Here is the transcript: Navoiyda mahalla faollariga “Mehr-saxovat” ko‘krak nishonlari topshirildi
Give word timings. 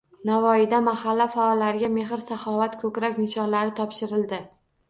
Navoiyda 0.27 0.79
mahalla 0.85 1.27
faollariga 1.35 1.91
“Mehr-saxovat” 1.97 2.81
ko‘krak 2.87 3.21
nishonlari 3.23 3.75
topshirildi 3.83 4.43